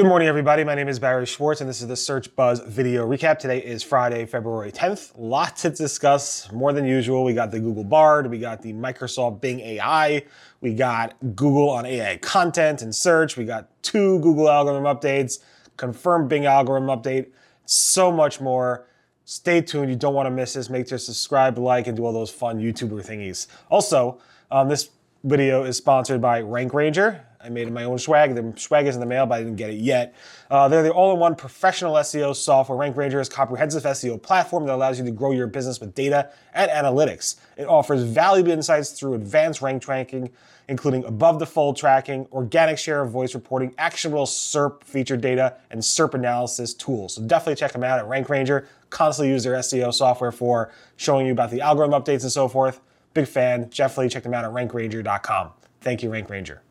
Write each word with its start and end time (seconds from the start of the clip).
Good 0.00 0.08
morning, 0.08 0.28
everybody. 0.28 0.64
My 0.64 0.74
name 0.74 0.88
is 0.88 0.98
Barry 0.98 1.26
Schwartz, 1.26 1.60
and 1.60 1.68
this 1.68 1.82
is 1.82 1.88
the 1.88 1.94
Search 1.94 2.34
Buzz 2.34 2.60
video 2.60 3.06
recap. 3.06 3.38
Today 3.38 3.58
is 3.58 3.82
Friday, 3.82 4.24
February 4.24 4.72
10th. 4.72 5.12
Lots 5.18 5.60
to 5.60 5.68
discuss, 5.68 6.50
more 6.52 6.72
than 6.72 6.86
usual. 6.86 7.22
We 7.22 7.34
got 7.34 7.50
the 7.50 7.60
Google 7.60 7.84
Bard, 7.84 8.30
we 8.30 8.38
got 8.38 8.62
the 8.62 8.72
Microsoft 8.72 9.42
Bing 9.42 9.60
AI, 9.60 10.24
we 10.62 10.72
got 10.72 11.16
Google 11.36 11.68
on 11.68 11.84
AI 11.84 12.16
content 12.16 12.80
and 12.80 12.94
search, 12.94 13.36
we 13.36 13.44
got 13.44 13.68
two 13.82 14.18
Google 14.20 14.48
algorithm 14.48 14.84
updates, 14.84 15.40
confirmed 15.76 16.30
Bing 16.30 16.46
algorithm 16.46 16.88
update, 16.88 17.32
so 17.66 18.10
much 18.10 18.40
more. 18.40 18.86
Stay 19.26 19.60
tuned. 19.60 19.90
You 19.90 19.96
don't 19.96 20.14
want 20.14 20.28
to 20.28 20.30
miss 20.30 20.54
this. 20.54 20.70
Make 20.70 20.88
sure 20.88 20.96
to 20.96 21.04
subscribe, 21.04 21.58
like, 21.58 21.88
and 21.88 21.94
do 21.94 22.06
all 22.06 22.14
those 22.14 22.30
fun 22.30 22.58
YouTuber 22.58 23.06
thingies. 23.06 23.48
Also, 23.68 24.18
um, 24.50 24.70
this 24.70 24.88
video 25.24 25.64
is 25.64 25.76
sponsored 25.76 26.22
by 26.22 26.40
Rank 26.40 26.72
Ranger. 26.72 27.26
I 27.42 27.48
made 27.48 27.70
my 27.72 27.84
own 27.84 27.98
swag. 27.98 28.34
The 28.34 28.52
swag 28.58 28.86
is 28.86 28.94
in 28.94 29.00
the 29.00 29.06
mail, 29.06 29.24
but 29.24 29.36
I 29.36 29.38
didn't 29.38 29.56
get 29.56 29.70
it 29.70 29.78
yet. 29.78 30.14
Uh, 30.50 30.68
they're 30.68 30.82
the 30.82 30.92
all-in-one 30.92 31.36
professional 31.36 31.94
SEO 31.94 32.36
software. 32.36 32.76
Rank 32.76 32.96
Ranger 32.96 33.18
is 33.18 33.28
comprehensive 33.30 33.84
SEO 33.84 34.20
platform 34.22 34.66
that 34.66 34.74
allows 34.74 34.98
you 34.98 35.04
to 35.06 35.10
grow 35.10 35.30
your 35.30 35.46
business 35.46 35.80
with 35.80 35.94
data 35.94 36.30
and 36.52 36.70
analytics. 36.70 37.36
It 37.56 37.64
offers 37.66 38.02
valuable 38.02 38.52
insights 38.52 38.90
through 38.90 39.14
advanced 39.14 39.62
rank 39.62 39.82
tracking, 39.82 40.30
including 40.68 41.04
above 41.04 41.38
the 41.38 41.46
fold 41.46 41.78
tracking, 41.78 42.26
organic 42.30 42.78
share 42.78 43.00
of 43.00 43.10
voice 43.10 43.34
reporting, 43.34 43.74
actionable 43.78 44.26
SERP 44.26 44.84
feature 44.84 45.16
data, 45.16 45.56
and 45.70 45.80
SERP 45.80 46.14
analysis 46.14 46.74
tools. 46.74 47.14
So 47.14 47.22
definitely 47.22 47.56
check 47.56 47.72
them 47.72 47.84
out 47.84 47.98
at 47.98 48.06
Rank 48.06 48.28
Ranger. 48.28 48.68
Constantly 48.90 49.32
use 49.32 49.44
their 49.44 49.54
SEO 49.54 49.94
software 49.94 50.32
for 50.32 50.72
showing 50.96 51.26
you 51.26 51.32
about 51.32 51.50
the 51.50 51.62
algorithm 51.62 52.00
updates 52.00 52.22
and 52.22 52.32
so 52.32 52.48
forth. 52.48 52.80
Big 53.14 53.26
fan. 53.26 53.70
Definitely 53.74 54.10
check 54.10 54.24
them 54.24 54.34
out 54.34 54.44
at 54.44 54.50
rankranger.com. 54.50 55.50
Thank 55.80 56.02
you, 56.02 56.10
Rank 56.12 56.28
Ranger. 56.28 56.62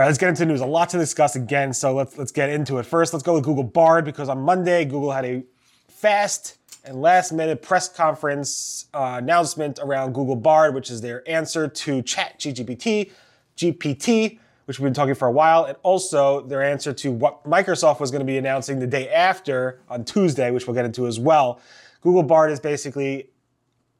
All 0.00 0.04
right, 0.04 0.10
let's 0.10 0.18
get 0.18 0.28
into 0.28 0.46
news. 0.46 0.60
A 0.60 0.66
lot 0.66 0.90
to 0.90 0.96
discuss 0.96 1.34
again, 1.34 1.72
so 1.72 1.92
let's 1.92 2.16
let's 2.16 2.30
get 2.30 2.50
into 2.50 2.78
it. 2.78 2.86
First, 2.86 3.12
let's 3.12 3.24
go 3.24 3.34
with 3.34 3.42
Google 3.42 3.64
Bard 3.64 4.04
because 4.04 4.28
on 4.28 4.38
Monday, 4.40 4.84
Google 4.84 5.10
had 5.10 5.24
a 5.24 5.42
fast 5.88 6.58
and 6.84 7.02
last 7.02 7.32
minute 7.32 7.62
press 7.62 7.88
conference 7.88 8.86
uh, 8.94 9.16
announcement 9.18 9.80
around 9.82 10.12
Google 10.14 10.36
Bard, 10.36 10.72
which 10.72 10.88
is 10.88 11.00
their 11.00 11.28
answer 11.28 11.66
to 11.66 12.00
Chat 12.02 12.38
GPT, 12.38 13.10
GPT, 13.56 14.38
which 14.66 14.78
we've 14.78 14.84
been 14.84 14.94
talking 14.94 15.16
for 15.16 15.26
a 15.26 15.32
while, 15.32 15.64
and 15.64 15.76
also 15.82 16.42
their 16.42 16.62
answer 16.62 16.92
to 16.92 17.10
what 17.10 17.42
Microsoft 17.42 17.98
was 17.98 18.12
going 18.12 18.20
to 18.20 18.24
be 18.24 18.38
announcing 18.38 18.78
the 18.78 18.86
day 18.86 19.08
after 19.08 19.80
on 19.88 20.04
Tuesday, 20.04 20.52
which 20.52 20.68
we'll 20.68 20.76
get 20.76 20.84
into 20.84 21.08
as 21.08 21.18
well. 21.18 21.60
Google 22.02 22.22
Bard 22.22 22.52
is 22.52 22.60
basically 22.60 23.30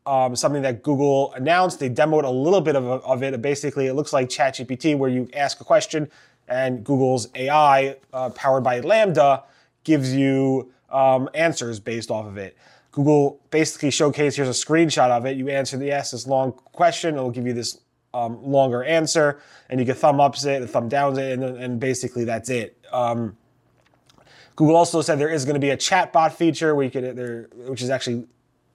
um, 0.09 0.34
something 0.34 0.62
that 0.62 0.83
Google 0.83 1.34
announced. 1.34 1.81
They 1.81 1.91
demoed 1.91 2.25
a 2.25 2.31
little 2.31 2.62
bit 2.62 2.77
of, 2.77 2.84
of 2.87 3.23
it. 3.23 3.41
Basically, 3.42 3.89
it 3.89 3.92
looks 3.92 4.12
like 4.12 4.28
ChatGPT, 4.28 4.97
where 4.97 5.11
you 5.11 5.28
ask 5.34 5.61
a 5.61 5.64
question 5.64 6.11
and 6.48 6.83
Google's 6.83 7.28
AI, 7.34 7.97
uh, 8.14 8.31
powered 8.31 8.64
by 8.64 8.81
LaMDA, 8.81 9.42
gives 9.84 10.14
you 10.14 10.73
um, 10.89 11.29
answers 11.34 11.79
based 11.79 12.11
off 12.11 12.27
of 12.27 12.39
it. 12.39 12.56
Google 12.91 13.39
basically 13.51 13.91
showcased 13.91 14.36
here's 14.36 14.48
a 14.48 14.67
screenshot 14.67 15.11
of 15.11 15.27
it. 15.27 15.36
You 15.36 15.51
answer 15.51 15.77
the 15.77 15.92
ask 15.92 16.12
this 16.12 16.27
long 16.27 16.53
question, 16.53 17.14
it'll 17.14 17.31
give 17.31 17.47
you 17.47 17.53
this 17.53 17.79
um, 18.14 18.42
longer 18.42 18.83
answer, 18.83 19.41
and 19.69 19.79
you 19.79 19.84
can 19.84 19.95
thumb 19.95 20.20
ups 20.20 20.47
it, 20.47 20.67
thumb 20.70 20.89
downs 20.89 21.19
it, 21.19 21.39
and, 21.39 21.45
and 21.45 21.79
basically 21.79 22.25
that's 22.25 22.48
it. 22.48 22.83
Um, 22.91 23.36
Google 24.56 24.75
also 24.75 25.03
said 25.03 25.19
there 25.19 25.29
is 25.29 25.45
going 25.45 25.55
to 25.55 25.61
be 25.61 25.70
a 25.70 25.77
chatbot 25.77 26.33
feature 26.33 26.75
where 26.75 26.86
you 26.86 26.91
could, 26.91 27.14
there, 27.14 27.48
which 27.67 27.83
is 27.83 27.91
actually, 27.91 28.27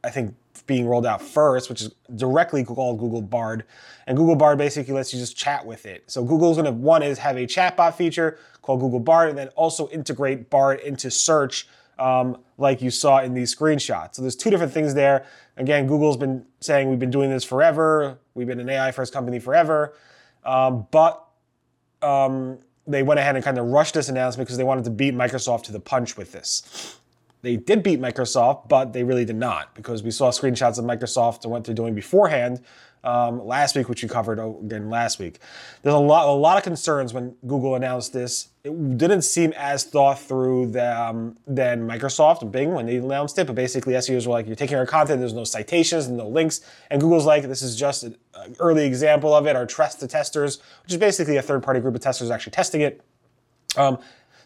I 0.04 0.10
think, 0.10 0.36
being 0.66 0.88
rolled 0.88 1.06
out 1.06 1.22
first, 1.22 1.70
which 1.70 1.82
is 1.82 1.92
directly 2.16 2.64
called 2.64 3.00
Google 3.00 3.22
Bard. 3.22 3.66
And 4.08 4.18
Google 4.18 4.36
Bard 4.36 4.58
basically 4.58 4.94
lets 4.94 5.14
you 5.14 5.20
just 5.20 5.36
chat 5.36 5.66
with 5.66 5.86
it. 5.86 6.04
So 6.08 6.24
Google's 6.24 6.58
gonna, 6.58 6.72
one 6.72 7.04
is 7.04 7.18
have 7.20 7.38
a 7.38 7.46
chatbot 7.46 7.96
feature 7.96 8.38
called 8.62 8.80
Google 8.80 9.00
Bard, 9.00 9.30
and 9.30 9.38
then 9.38 9.50
also 9.50 9.90
integrate 9.90 10.50
Bard 10.50 10.80
into 10.80 11.12
search 11.12 11.68
um, 12.00 12.38
like 12.58 12.82
you 12.82 12.90
saw 12.90 13.20
in 13.20 13.34
these 13.34 13.54
screenshots. 13.54 14.16
So 14.16 14.22
there's 14.22 14.36
two 14.36 14.50
different 14.50 14.74
things 14.74 14.94
there. 14.94 15.26
Again, 15.58 15.88
Google's 15.88 16.18
been 16.18 16.46
saying 16.60 16.90
we've 16.90 17.00
been 17.00 17.12
doing 17.12 17.30
this 17.30 17.44
forever. 17.44 18.18
We've 18.34 18.48
been 18.48 18.60
an 18.60 18.70
AI 18.70 18.92
first 18.92 19.14
company 19.14 19.40
forever. 19.40 19.94
Um, 20.44 20.88
but 20.92 21.24
um, 22.02 22.60
they 22.88 23.04
went 23.04 23.20
ahead 23.20 23.36
and 23.36 23.44
kind 23.44 23.58
of 23.58 23.68
rushed 23.68 23.94
this 23.94 24.10
announcement 24.10 24.48
because 24.48 24.58
they 24.58 24.64
wanted 24.64 24.86
to 24.86 24.92
beat 24.92 25.14
Microsoft 25.14 25.64
to 25.64 25.72
the 25.72 25.80
punch 25.80 26.18
with 26.18 26.32
this. 26.32 27.00
They 27.44 27.58
did 27.58 27.84
beat 27.84 28.00
Microsoft, 28.00 28.70
but 28.70 28.94
they 28.94 29.04
really 29.04 29.26
did 29.26 29.36
not 29.36 29.76
because 29.76 30.02
we 30.02 30.12
saw 30.12 30.32
screenshots 30.32 30.80
of 30.80 30.86
Microsoft 30.86 31.44
and 31.44 31.52
what 31.52 31.66
they're 31.66 31.76
doing 31.76 31.94
beforehand 31.94 32.62
um, 33.04 33.46
last 33.46 33.76
week, 33.76 33.90
which 33.90 34.02
we 34.02 34.08
covered 34.08 34.40
again 34.40 34.90
last 34.90 35.20
week. 35.20 35.40
There's 35.82 35.94
a 35.94 35.98
lot, 35.98 36.26
a 36.26 36.32
lot 36.32 36.58
of 36.58 36.64
concerns 36.64 37.14
when 37.14 37.36
Google 37.46 37.76
announced 37.76 38.14
this. 38.14 38.48
It 38.64 38.98
didn't 38.98 39.24
seem 39.24 39.52
as 39.58 39.84
thought 39.84 40.20
through 40.20 40.68
than, 40.68 40.96
um, 40.98 41.38
than 41.46 41.86
Microsoft 41.86 42.44
and 42.44 42.52
Bing 42.52 42.74
when 42.74 42.86
they 42.86 42.96
announced 42.96 43.38
it. 43.38 43.46
But 43.46 43.58
basically, 43.58 43.94
SEOs 43.96 44.26
were 44.26 44.32
like, 44.32 44.48
"You're 44.48 44.56
taking 44.56 44.78
our 44.78 44.86
content. 44.86 45.20
There's 45.20 45.34
no 45.34 45.44
citations 45.44 46.08
and 46.08 46.16
no 46.16 46.30
links." 46.30 46.62
And 46.90 47.02
Google's 47.02 47.26
like, 47.26 47.44
"This 47.44 47.62
is 47.62 47.76
just 47.76 48.04
an 48.04 48.16
early 48.60 48.86
example 48.86 49.36
of 49.36 49.48
it. 49.48 49.58
Our 49.58 49.66
trust 49.66 50.00
the 50.00 50.08
testers, 50.08 50.60
which 50.84 50.94
is 50.94 50.98
basically 50.98 51.36
a 51.36 51.42
third-party 51.42 51.82
group 51.82 51.94
of 51.94 52.00
testers 52.00 52.32
actually 52.32 52.52
testing 52.52 52.80
it." 52.80 53.02
Um, 53.76 53.98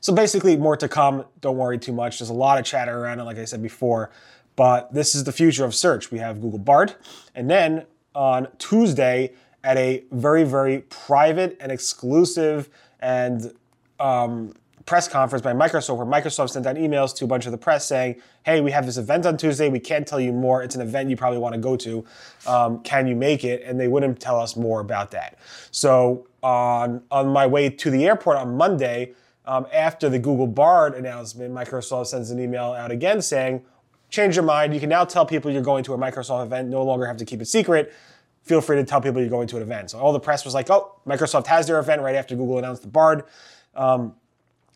so 0.08 0.14
basically, 0.14 0.56
more 0.56 0.78
to 0.78 0.88
come. 0.88 1.26
Don't 1.42 1.58
worry 1.58 1.78
too 1.78 1.92
much. 1.92 2.20
There's 2.20 2.30
a 2.30 2.34
lot 2.34 2.58
of 2.58 2.64
chatter 2.64 2.98
around 2.98 3.20
it, 3.20 3.24
like 3.24 3.38
I 3.38 3.44
said 3.44 3.62
before. 3.62 4.10
But 4.56 4.94
this 4.94 5.14
is 5.14 5.26
the 5.26 5.34
future 5.34 5.66
of 5.66 5.76
search. 5.76 6.12
We 6.12 6.20
have 6.20 6.40
Google 6.40 6.60
Bard. 6.60 6.96
And 7.36 7.50
then 7.50 7.86
on 8.16 8.48
Tuesday, 8.58 9.34
at 9.66 9.76
a 9.76 10.06
very, 10.14 10.46
very 10.46 10.80
private 10.84 11.58
and 11.60 11.74
exclusive 11.74 12.70
and 13.02 13.54
um, 14.00 14.54
press 14.86 15.10
conference 15.10 15.44
by 15.44 15.52
Microsoft, 15.52 15.98
where 15.98 16.06
Microsoft 16.06 16.52
sent 16.52 16.66
out 16.66 16.78
emails 16.78 17.14
to 17.18 17.26
a 17.26 17.28
bunch 17.28 17.46
of 17.46 17.52
the 17.52 17.58
press 17.58 17.86
saying, 17.86 18.16
hey, 18.46 18.62
we 18.62 18.72
have 18.72 18.86
this 18.86 18.96
event 18.96 19.26
on 19.26 19.36
Tuesday. 19.36 19.68
We 19.68 19.82
can't 19.82 20.08
tell 20.08 20.22
you 20.22 20.32
more. 20.32 20.64
It's 20.64 20.76
an 20.76 20.80
event 20.80 21.10
you 21.10 21.18
probably 21.18 21.40
want 21.40 21.54
to 21.54 21.60
go 21.60 21.76
to. 21.76 22.06
Um, 22.48 22.80
can 22.84 23.08
you 23.08 23.16
make 23.18 23.44
it? 23.44 23.62
And 23.66 23.78
they 23.78 23.90
wouldn't 23.90 24.22
tell 24.22 24.40
us 24.40 24.56
more 24.56 24.80
about 24.80 25.12
that. 25.12 25.38
So 25.72 26.28
on, 26.42 27.04
on 27.12 27.28
my 27.28 27.46
way 27.46 27.70
to 27.70 27.92
the 27.92 28.06
airport 28.06 28.38
on 28.38 28.56
Monday, 28.56 29.14
um, 29.48 29.66
after 29.74 30.10
the 30.10 30.20
Google 30.20 30.46
Bard 30.46 30.94
announcement, 30.94 31.54
Microsoft 31.54 32.08
sends 32.08 32.30
an 32.32 32.40
email 32.40 32.74
out 32.74 32.92
again 32.92 33.22
saying, 33.22 33.64
change 34.10 34.36
your 34.36 34.44
mind. 34.44 34.74
You 34.74 34.80
can 34.80 34.90
now 34.90 35.06
tell 35.06 35.26
people 35.26 35.50
you're 35.50 35.62
going 35.62 35.84
to 35.86 35.94
a 35.94 35.98
Microsoft 35.98 36.46
event, 36.46 36.70
no 36.70 36.84
longer 36.84 37.06
have 37.06 37.18
to 37.18 37.26
keep 37.26 37.42
it 37.42 37.46
secret. 37.46 37.94
Feel 38.44 38.62
free 38.62 38.78
to 38.78 38.84
tell 38.84 39.02
people 39.02 39.22
you're 39.22 39.30
going 39.30 39.48
to 39.48 39.58
an 39.58 39.62
event. 39.62 39.92
So 39.92 40.00
all 40.00 40.14
the 40.14 40.20
press 40.20 40.46
was 40.46 40.54
like, 40.54 40.70
oh, 40.70 41.00
Microsoft 41.08 41.48
has 41.48 41.66
their 41.68 41.80
event 41.80 42.02
right 42.02 42.16
after 42.16 42.36
Google 42.36 42.58
announced 42.58 42.82
the 42.82 42.88
Bard. 42.88 43.24
Um, 43.76 44.16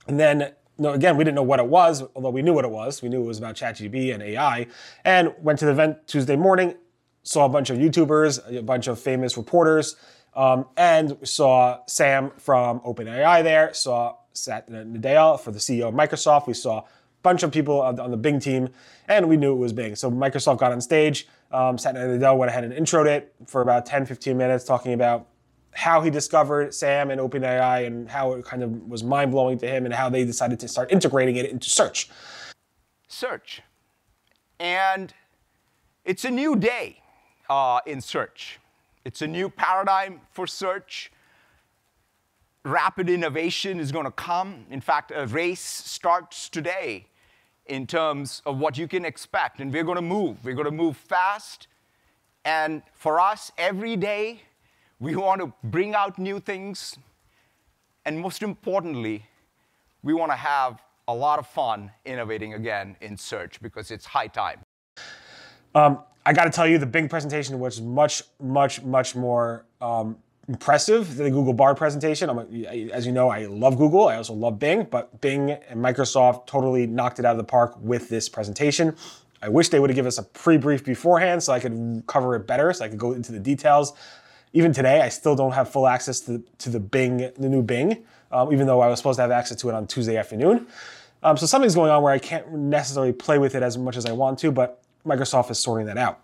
and 0.07 0.19
then, 0.19 0.53
no, 0.77 0.91
again, 0.91 1.15
we 1.17 1.23
didn't 1.23 1.35
know 1.35 1.43
what 1.43 1.59
it 1.59 1.67
was, 1.67 2.03
although 2.15 2.29
we 2.29 2.41
knew 2.41 2.53
what 2.53 2.65
it 2.65 2.71
was. 2.71 3.01
We 3.01 3.09
knew 3.09 3.21
it 3.21 3.27
was 3.27 3.37
about 3.37 3.55
ChatGPT 3.55 4.13
and 4.13 4.23
AI. 4.23 4.67
And 5.05 5.33
went 5.39 5.59
to 5.59 5.65
the 5.65 5.71
event 5.71 6.07
Tuesday 6.07 6.35
morning, 6.35 6.75
saw 7.23 7.45
a 7.45 7.49
bunch 7.49 7.69
of 7.69 7.77
YouTubers, 7.77 8.57
a 8.57 8.61
bunch 8.61 8.87
of 8.87 8.99
famous 8.99 9.37
reporters, 9.37 9.95
um, 10.33 10.65
and 10.77 11.17
saw 11.23 11.79
Sam 11.87 12.31
from 12.37 12.79
OpenAI 12.81 13.43
there, 13.43 13.73
saw 13.73 14.15
Satya 14.33 14.85
Nadella 14.85 15.39
for 15.39 15.51
the 15.51 15.59
CEO 15.59 15.87
of 15.87 15.93
Microsoft. 15.93 16.47
We 16.47 16.53
saw 16.53 16.79
a 16.79 16.83
bunch 17.23 17.43
of 17.43 17.51
people 17.51 17.81
on, 17.81 17.95
the 18.11 18.17
Bing 18.17 18.39
team, 18.39 18.69
and 19.07 19.27
we 19.27 19.37
knew 19.37 19.53
it 19.53 19.57
was 19.57 19.73
Bing. 19.73 19.95
So 19.95 20.11
Microsoft 20.11 20.59
got 20.59 20.71
on 20.71 20.81
stage. 20.81 21.27
Um, 21.51 21.77
Satya 21.77 22.01
Nadella 22.01 22.37
went 22.37 22.49
ahead 22.49 22.63
and 22.63 22.73
introed 22.73 23.07
it 23.07 23.33
for 23.47 23.61
about 23.61 23.85
10, 23.85 24.05
15 24.05 24.37
minutes, 24.37 24.63
talking 24.63 24.93
about 24.93 25.27
how 25.73 26.01
he 26.01 26.09
discovered 26.09 26.73
Sam 26.73 27.11
and 27.11 27.21
OpenAI 27.21 27.85
and 27.87 28.09
how 28.09 28.33
it 28.33 28.45
kind 28.45 28.63
of 28.63 28.89
was 28.89 29.03
mind 29.03 29.31
blowing 29.31 29.57
to 29.59 29.67
him 29.67 29.85
and 29.85 29.93
how 29.93 30.09
they 30.09 30.25
decided 30.25 30.59
to 30.59 30.67
start 30.67 30.91
integrating 30.91 31.37
it 31.37 31.49
into 31.49 31.69
search. 31.69 32.09
Search. 33.07 33.61
And 34.59 35.13
it's 36.05 36.25
a 36.25 36.31
new 36.31 36.55
day 36.55 37.01
uh, 37.49 37.79
in 37.85 38.01
search. 38.01 38.59
It's 39.05 39.21
a 39.21 39.27
new 39.27 39.49
paradigm 39.49 40.21
for 40.31 40.45
search 40.45 41.11
rapid 42.63 43.09
innovation 43.09 43.79
is 43.79 43.91
going 43.91 44.05
to 44.05 44.11
come. 44.11 44.65
In 44.69 44.81
fact, 44.81 45.11
a 45.13 45.25
race 45.27 45.61
starts 45.61 46.49
today 46.49 47.07
in 47.65 47.87
terms 47.87 48.41
of 48.45 48.57
what 48.57 48.77
you 48.77 48.87
can 48.87 49.05
expect. 49.05 49.59
And 49.59 49.73
we're 49.73 49.83
going 49.83 49.95
to 49.95 50.01
move. 50.01 50.43
We're 50.43 50.55
going 50.55 50.65
to 50.65 50.71
move 50.71 50.97
fast. 50.97 51.67
And 52.43 52.81
for 52.93 53.19
us, 53.19 53.51
every 53.57 53.95
day, 53.95 54.41
we 54.99 55.15
want 55.15 55.41
to 55.41 55.53
bring 55.63 55.95
out 55.95 56.19
new 56.19 56.39
things. 56.39 56.97
And 58.05 58.19
most 58.19 58.43
importantly, 58.43 59.25
we 60.03 60.13
want 60.13 60.31
to 60.31 60.35
have 60.35 60.81
a 61.07 61.13
lot 61.13 61.39
of 61.39 61.47
fun 61.47 61.91
innovating 62.05 62.53
again 62.53 62.95
in 63.01 63.17
search 63.17 63.61
because 63.61 63.91
it's 63.91 64.05
high 64.05 64.27
time. 64.27 64.59
Um, 65.73 65.99
I 66.25 66.33
got 66.33 66.45
to 66.45 66.51
tell 66.51 66.67
you, 66.67 66.77
the 66.77 66.85
Bing 66.85 67.09
presentation 67.09 67.59
was 67.59 67.81
much, 67.81 68.23
much, 68.39 68.83
much 68.83 69.15
more 69.15 69.65
um, 69.81 70.17
impressive 70.51 71.15
the 71.15 71.29
Google 71.29 71.53
Bard 71.53 71.77
presentation. 71.77 72.29
As 72.91 73.05
you 73.05 73.13
know, 73.13 73.29
I 73.29 73.45
love 73.45 73.77
Google. 73.77 74.09
I 74.09 74.17
also 74.17 74.33
love 74.33 74.59
Bing, 74.59 74.83
but 74.83 75.21
Bing 75.21 75.51
and 75.51 75.79
Microsoft 75.79 76.45
totally 76.45 76.85
knocked 76.85 77.19
it 77.19 77.25
out 77.25 77.31
of 77.31 77.37
the 77.37 77.45
park 77.45 77.77
with 77.79 78.09
this 78.09 78.27
presentation. 78.27 78.93
I 79.41 79.47
wish 79.47 79.69
they 79.69 79.79
would 79.79 79.89
have 79.89 79.95
given 79.95 80.07
us 80.07 80.17
a 80.17 80.23
pre-brief 80.23 80.83
beforehand 80.83 81.41
so 81.41 81.53
I 81.53 81.61
could 81.61 82.03
cover 82.05 82.35
it 82.35 82.47
better, 82.47 82.73
so 82.73 82.83
I 82.83 82.89
could 82.89 82.99
go 82.99 83.13
into 83.13 83.31
the 83.31 83.39
details. 83.39 83.93
even 84.53 84.73
today, 84.73 85.01
I 85.01 85.09
still 85.09 85.35
don't 85.35 85.53
have 85.53 85.69
full 85.69 85.87
access 85.87 86.19
to, 86.21 86.43
to 86.59 86.69
the 86.69 86.79
Bing, 86.79 87.31
the 87.37 87.49
new 87.49 87.61
Bing, 87.61 88.03
um, 88.31 88.51
even 88.51 88.67
though 88.67 88.81
I 88.81 88.87
was 88.87 88.99
supposed 88.99 89.17
to 89.17 89.21
have 89.21 89.31
access 89.31 89.57
to 89.61 89.69
it 89.69 89.75
on 89.75 89.87
Tuesday 89.87 90.17
afternoon. 90.17 90.67
Um, 91.23 91.37
so 91.37 91.45
something's 91.45 91.75
going 91.75 91.91
on 91.91 92.03
where 92.03 92.13
I 92.13 92.19
can't 92.19 92.51
necessarily 92.51 93.13
play 93.13 93.37
with 93.37 93.55
it 93.55 93.63
as 93.63 93.77
much 93.77 93.95
as 93.95 94.05
I 94.05 94.11
want 94.11 94.39
to, 94.39 94.51
but 94.51 94.81
Microsoft 95.05 95.49
is 95.51 95.59
sorting 95.59 95.87
that 95.87 95.97
out. 95.97 96.19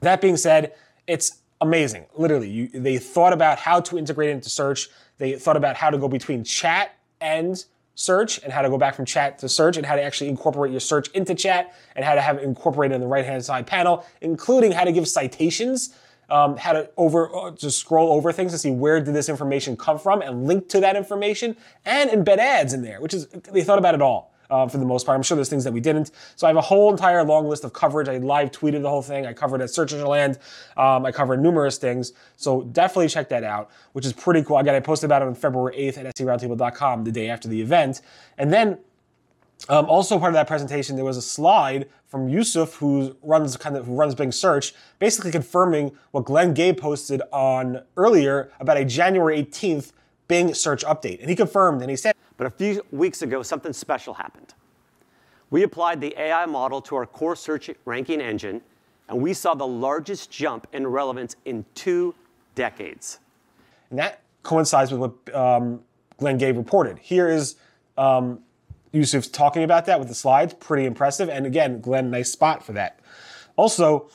That 0.00 0.20
being 0.20 0.36
said, 0.36 0.74
it's 1.06 1.41
amazing. 1.62 2.06
Literally, 2.14 2.50
you, 2.50 2.68
they 2.68 2.98
thought 2.98 3.32
about 3.32 3.58
how 3.58 3.80
to 3.80 3.96
integrate 3.96 4.30
into 4.30 4.50
search. 4.50 4.88
They 5.18 5.38
thought 5.38 5.56
about 5.56 5.76
how 5.76 5.90
to 5.90 5.96
go 5.96 6.08
between 6.08 6.44
chat 6.44 6.96
and 7.20 7.64
search 7.94 8.42
and 8.42 8.52
how 8.52 8.62
to 8.62 8.68
go 8.68 8.76
back 8.76 8.94
from 8.94 9.04
chat 9.04 9.38
to 9.38 9.48
search 9.48 9.76
and 9.76 9.86
how 9.86 9.94
to 9.94 10.02
actually 10.02 10.28
incorporate 10.28 10.72
your 10.72 10.80
search 10.80 11.08
into 11.10 11.34
chat 11.34 11.74
and 11.94 12.04
how 12.04 12.14
to 12.14 12.20
have 12.20 12.38
it 12.38 12.42
incorporated 12.42 12.94
in 12.94 13.00
the 13.00 13.06
right 13.06 13.24
hand 13.24 13.44
side 13.44 13.66
panel, 13.66 14.04
including 14.20 14.72
how 14.72 14.84
to 14.84 14.92
give 14.92 15.06
citations, 15.06 15.94
um, 16.30 16.56
how 16.56 16.72
to 16.72 16.90
over 16.96 17.34
uh, 17.34 17.50
to 17.52 17.70
scroll 17.70 18.12
over 18.12 18.32
things 18.32 18.52
to 18.52 18.58
see 18.58 18.70
where 18.70 19.00
did 19.00 19.14
this 19.14 19.28
information 19.28 19.76
come 19.76 19.98
from 19.98 20.20
and 20.22 20.46
link 20.46 20.68
to 20.68 20.80
that 20.80 20.96
information 20.96 21.56
and 21.84 22.10
embed 22.10 22.38
ads 22.38 22.72
in 22.72 22.82
there, 22.82 23.00
which 23.00 23.14
is 23.14 23.26
they 23.26 23.62
thought 23.62 23.78
about 23.78 23.94
it 23.94 24.02
all 24.02 24.31
uh, 24.52 24.68
for 24.68 24.76
the 24.76 24.84
most 24.84 25.06
part. 25.06 25.16
I'm 25.16 25.22
sure 25.22 25.34
there's 25.34 25.48
things 25.48 25.64
that 25.64 25.72
we 25.72 25.80
didn't. 25.80 26.10
So 26.36 26.46
I 26.46 26.50
have 26.50 26.56
a 26.56 26.60
whole 26.60 26.90
entire 26.90 27.24
long 27.24 27.48
list 27.48 27.64
of 27.64 27.72
coverage. 27.72 28.06
I 28.06 28.18
live 28.18 28.50
tweeted 28.50 28.82
the 28.82 28.90
whole 28.90 29.02
thing. 29.02 29.26
I 29.26 29.32
covered 29.32 29.62
at 29.62 29.70
Search 29.70 29.92
Engine 29.92 30.06
Land. 30.06 30.38
Um, 30.76 31.06
I 31.06 31.10
covered 31.10 31.40
numerous 31.40 31.78
things. 31.78 32.12
So 32.36 32.62
definitely 32.64 33.08
check 33.08 33.30
that 33.30 33.44
out, 33.44 33.70
which 33.94 34.04
is 34.04 34.12
pretty 34.12 34.44
cool. 34.44 34.58
Again, 34.58 34.74
I 34.74 34.80
posted 34.80 35.08
about 35.08 35.22
it 35.22 35.28
on 35.28 35.34
February 35.34 35.74
8th 35.76 36.04
at 36.04 36.14
seroundtable.com, 36.14 37.04
the 37.04 37.12
day 37.12 37.30
after 37.30 37.48
the 37.48 37.60
event. 37.62 38.02
And 38.36 38.52
then 38.52 38.78
um, 39.68 39.86
also 39.86 40.18
part 40.18 40.30
of 40.30 40.34
that 40.34 40.48
presentation, 40.48 40.96
there 40.96 41.04
was 41.04 41.16
a 41.16 41.22
slide 41.22 41.88
from 42.06 42.28
Yusuf, 42.28 42.74
who 42.74 43.16
runs 43.22 43.56
kind 43.56 43.74
of 43.74 43.86
who 43.86 43.94
runs 43.94 44.14
Bing 44.14 44.32
Search, 44.32 44.74
basically 44.98 45.30
confirming 45.30 45.92
what 46.10 46.26
Glenn 46.26 46.52
Gabe 46.52 46.76
posted 46.76 47.22
on 47.32 47.82
earlier 47.96 48.50
about 48.60 48.76
a 48.76 48.84
January 48.84 49.42
18th 49.42 49.92
Bing 50.32 50.54
Search 50.54 50.82
update. 50.86 51.20
And 51.20 51.28
he 51.28 51.36
confirmed 51.36 51.82
and 51.82 51.90
he 51.90 51.96
said, 51.96 52.14
but 52.38 52.46
a 52.46 52.50
few 52.50 52.82
weeks 52.90 53.20
ago, 53.20 53.42
something 53.42 53.74
special 53.74 54.14
happened. 54.14 54.54
We 55.50 55.62
applied 55.62 56.00
the 56.00 56.18
AI 56.18 56.46
model 56.46 56.80
to 56.80 56.96
our 56.96 57.04
core 57.04 57.36
search 57.36 57.68
ranking 57.84 58.22
engine, 58.22 58.62
and 59.10 59.20
we 59.20 59.34
saw 59.34 59.52
the 59.52 59.66
largest 59.66 60.30
jump 60.30 60.66
in 60.72 60.86
relevance 60.86 61.36
in 61.44 61.66
two 61.74 62.14
decades. 62.54 63.20
And 63.90 63.98
that 63.98 64.22
coincides 64.42 64.90
with 64.90 65.00
what 65.00 65.34
um, 65.34 65.82
Glenn 66.16 66.38
Gabe 66.38 66.56
reported. 66.56 66.98
Here 66.98 67.28
is 67.28 67.56
um, 67.98 68.40
Yusuf 68.90 69.30
talking 69.30 69.64
about 69.64 69.84
that 69.84 69.98
with 69.98 70.08
the 70.08 70.14
slides. 70.14 70.54
Pretty 70.54 70.86
impressive. 70.86 71.28
And 71.28 71.44
again, 71.44 71.82
Glenn, 71.82 72.10
nice 72.10 72.32
spot 72.32 72.64
for 72.64 72.72
that. 72.72 73.00
Also, 73.56 74.08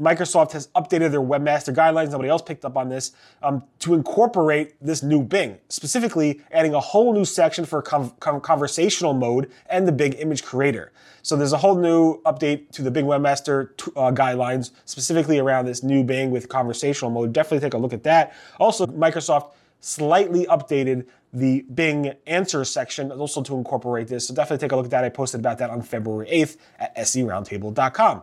Microsoft 0.00 0.52
has 0.52 0.68
updated 0.68 1.10
their 1.10 1.20
webmaster 1.20 1.74
guidelines, 1.74 2.10
nobody 2.10 2.28
else 2.28 2.42
picked 2.42 2.64
up 2.64 2.76
on 2.76 2.88
this, 2.88 3.12
um, 3.42 3.62
to 3.78 3.94
incorporate 3.94 4.74
this 4.80 5.02
new 5.02 5.22
Bing, 5.22 5.58
specifically 5.68 6.40
adding 6.50 6.74
a 6.74 6.80
whole 6.80 7.12
new 7.12 7.24
section 7.24 7.64
for 7.64 7.82
conversational 7.82 9.14
mode 9.14 9.50
and 9.66 9.86
the 9.86 9.92
Bing 9.92 10.14
image 10.14 10.42
creator. 10.42 10.92
So 11.22 11.36
there's 11.36 11.52
a 11.52 11.58
whole 11.58 11.76
new 11.76 12.20
update 12.22 12.70
to 12.72 12.82
the 12.82 12.90
Bing 12.90 13.04
webmaster 13.04 13.76
t- 13.76 13.92
uh, 13.94 14.10
guidelines, 14.10 14.72
specifically 14.84 15.38
around 15.38 15.66
this 15.66 15.82
new 15.82 16.02
Bing 16.02 16.30
with 16.30 16.48
conversational 16.48 17.10
mode. 17.10 17.32
Definitely 17.32 17.60
take 17.60 17.74
a 17.74 17.78
look 17.78 17.92
at 17.92 18.02
that. 18.02 18.34
Also, 18.58 18.86
Microsoft 18.86 19.52
slightly 19.80 20.46
updated 20.46 21.06
the 21.32 21.62
Bing 21.62 22.14
answer 22.26 22.64
section 22.64 23.10
also 23.10 23.42
to 23.42 23.56
incorporate 23.56 24.08
this. 24.08 24.28
So 24.28 24.34
definitely 24.34 24.66
take 24.66 24.72
a 24.72 24.76
look 24.76 24.86
at 24.86 24.90
that. 24.90 25.04
I 25.04 25.08
posted 25.08 25.40
about 25.40 25.58
that 25.58 25.70
on 25.70 25.82
February 25.82 26.28
8th 26.28 26.56
at 26.78 26.96
seroundtable.com. 26.96 28.22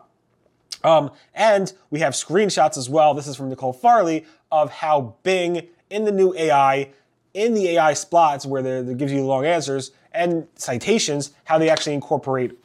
Um, 0.84 1.12
and 1.34 1.72
we 1.90 2.00
have 2.00 2.14
screenshots 2.14 2.78
as 2.78 2.90
well. 2.90 3.14
This 3.14 3.28
is 3.28 3.36
from 3.36 3.50
Nicole 3.50 3.74
Farley 3.74 4.26
of 4.52 4.72
how 4.72 5.16
Bing 5.24 5.68
in 5.90 6.06
the 6.06 6.12
new 6.12 6.34
AI, 6.36 6.90
in 7.34 7.54
the 7.54 7.70
AI 7.70 7.94
spots 7.94 8.46
where 8.46 8.62
they 8.62 8.94
gives 8.94 9.12
you 9.12 9.26
long 9.26 9.46
answers 9.46 9.92
and 10.12 10.48
citations, 10.56 11.32
how 11.46 11.58
they 11.58 11.70
actually 11.70 11.94
incorporate 11.94 12.58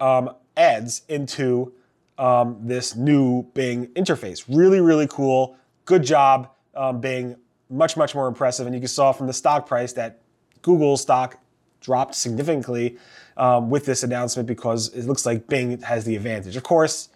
um, 0.00 0.30
ads 0.56 1.02
into 1.08 1.72
um, 2.18 2.58
this 2.60 2.94
new 2.94 3.42
Bing 3.54 3.86
interface. 3.88 4.44
Really, 4.48 4.80
really 4.80 5.08
cool. 5.08 5.56
Good 5.84 6.04
job, 6.04 6.50
um, 6.74 7.00
Bing. 7.00 7.36
Much, 7.70 7.96
much 7.96 8.14
more 8.14 8.28
impressive. 8.28 8.66
And 8.66 8.74
you 8.74 8.80
can 8.80 8.88
saw 8.88 9.12
from 9.12 9.26
the 9.26 9.32
stock 9.32 9.66
price 9.66 9.92
that 9.94 10.20
Google 10.60 10.96
stock 10.96 11.38
dropped 11.80 12.14
significantly 12.14 12.98
um, 13.36 13.70
with 13.70 13.84
this 13.86 14.02
announcement 14.02 14.46
because 14.46 14.88
it 14.94 15.06
looks 15.06 15.26
like 15.26 15.48
Bing 15.48 15.80
has 15.80 16.04
the 16.04 16.14
advantage. 16.14 16.54
Of 16.56 16.62
course, 16.62 17.08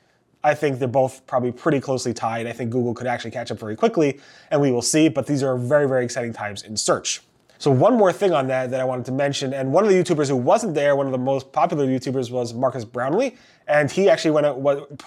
I 0.47 0.55
think 0.55 0.79
they're 0.79 0.87
both 0.87 1.27
probably 1.27 1.51
pretty 1.51 1.81
closely 1.81 2.15
tied. 2.15 2.47
I 2.47 2.53
think 2.53 2.71
Google 2.71 2.95
could 2.95 3.09
actually 3.09 3.33
catch 3.33 3.51
up 3.51 3.59
very 3.59 3.75
quickly, 3.75 4.21
and 4.53 4.61
we 4.61 4.71
will 4.71 4.81
see. 4.81 5.09
But 5.09 5.27
these 5.27 5.43
are 5.43 5.57
very, 5.57 5.89
very 5.89 6.05
exciting 6.05 6.33
times 6.33 6.63
in 6.63 6.77
search. 6.77 7.21
So 7.59 7.73
one 7.73 7.97
more 7.97 8.13
thing 8.13 8.33
on 8.33 8.47
that 8.47 8.71
that 8.71 8.81
I 8.81 8.85
wanted 8.85 9.07
to 9.07 9.13
mention, 9.13 9.53
and 9.53 9.73
one 9.73 9.83
of 9.83 9.91
the 9.91 9.97
YouTubers 9.97 10.29
who 10.29 10.37
wasn't 10.37 10.75
there, 10.75 10.95
one 10.95 11.07
of 11.07 11.13
the 11.13 11.19
most 11.19 11.51
popular 11.51 11.85
YouTubers 11.85 12.31
was 12.31 12.55
Marques 12.55 12.85
Brownlee, 12.85 13.37
and 13.67 13.91
he 13.91 14.09
actually 14.09 14.31
went 14.31 14.47
out, 14.47 14.63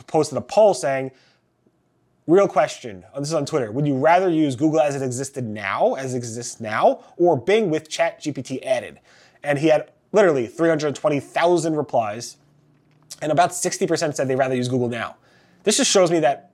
posted 0.07 0.37
a 0.37 0.41
poll 0.41 0.73
saying, 0.73 1.11
"Real 2.27 2.49
question. 2.49 3.05
This 3.17 3.29
is 3.29 3.33
on 3.33 3.45
Twitter. 3.45 3.71
Would 3.71 3.87
you 3.87 3.97
rather 3.97 4.29
use 4.29 4.57
Google 4.57 4.81
as 4.81 4.93
it 4.93 5.01
existed 5.01 5.45
now, 5.45 5.93
as 5.93 6.15
it 6.15 6.17
exists 6.17 6.59
now, 6.59 6.99
or 7.17 7.37
Bing 7.37 7.69
with 7.69 7.87
ChatGPT 7.87 8.61
added?" 8.65 8.99
And 9.41 9.59
he 9.59 9.67
had 9.69 9.89
literally 10.11 10.47
320,000 10.47 11.77
replies, 11.77 12.35
and 13.21 13.31
about 13.31 13.53
60% 13.53 14.17
said 14.17 14.27
they'd 14.27 14.35
rather 14.35 14.55
use 14.55 14.67
Google 14.67 14.89
now. 14.89 15.15
This 15.63 15.77
just 15.77 15.91
shows 15.91 16.11
me 16.11 16.19
that 16.21 16.51